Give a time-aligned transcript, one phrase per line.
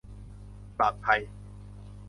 [0.77, 1.19] ปลอดภัย